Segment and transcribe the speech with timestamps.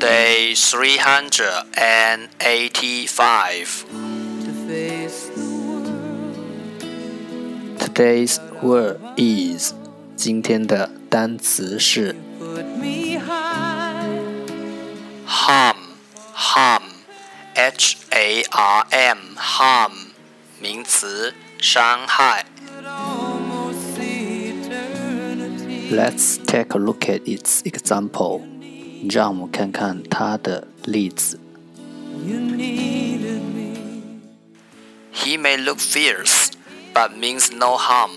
[0.00, 3.84] Day three hundred and eighty-five.
[7.78, 9.72] Today's word is
[10.16, 12.14] 今天的单词是
[15.26, 15.76] harm
[16.34, 16.82] harm
[17.54, 19.92] h a r m harm
[20.60, 22.44] 名词伤害。
[25.90, 28.49] Let's take a look at its example.
[29.10, 31.38] 让我们看看他的例子。
[35.12, 36.50] He may look fierce,
[36.94, 38.12] but means no harm.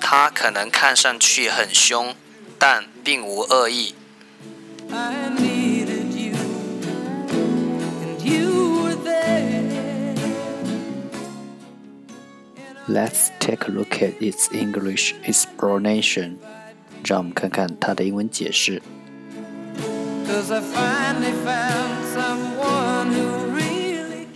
[0.00, 2.14] 他可能看上去很凶，
[2.58, 3.94] 但并无恶意。
[12.86, 16.36] Let's take a look at its English explanation.
[17.02, 18.82] 让我们看看它的英文解释。
[20.38, 24.26] Cause I finally found someone who really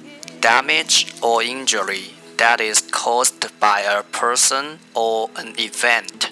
[0.40, 6.30] Damage or injury that is caused by a person or an event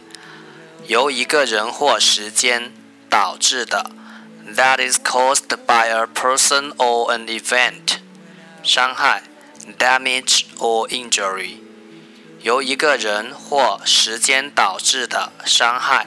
[0.86, 2.72] 由一个人或时间
[3.08, 3.90] 导致的
[4.54, 7.98] that is caused by a person or an event
[8.62, 9.22] 伤害
[9.78, 11.56] damage or injury
[12.46, 16.06] 由一个人或时间导致的伤害。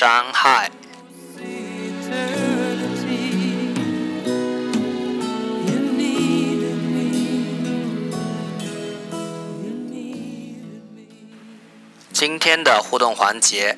[0.00, 0.70] 伤害。
[12.12, 13.76] 今天的互动环节，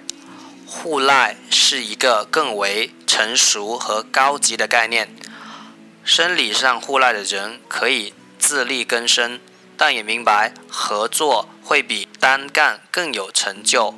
[0.67, 5.09] 互赖是一个更为成熟和高级的概念。
[6.05, 9.41] 生理上互赖的人可以自力更生。
[9.79, 13.95] 但也明白合作会比单干更有成就。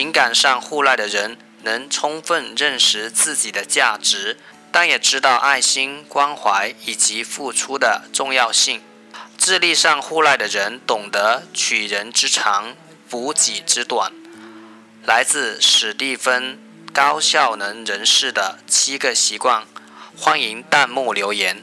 [0.00, 4.38] 情感上互赖的人能充分认识自己的价值，
[4.72, 8.80] 但也知道爱心、关怀以及付出的重要性。
[9.36, 12.74] 智力上互赖的人懂得取人之长，
[13.10, 14.10] 补己之短。
[15.04, 16.58] 来自史蒂芬
[16.94, 19.64] 高效能人士的七个习惯，
[20.16, 21.62] 欢迎弹幕留言。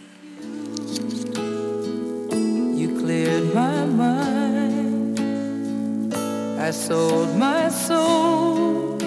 [6.67, 8.97] I sold my soul.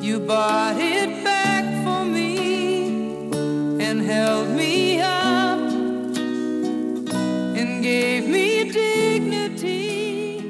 [0.00, 3.28] You bought it back for me
[3.78, 5.58] and held me up
[7.58, 10.40] and gave me dignity.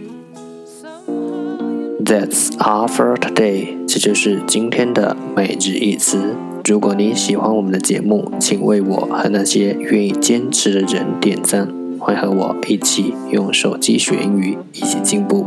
[1.99, 3.77] That's all for today.
[3.89, 6.37] 这就是今天的每日一词。
[6.65, 11.69] 如果你喜欢我们的节目，请为我和那些愿意坚持的人点赞。
[11.99, 15.47] 会和我一起用手机学英语，一起进步。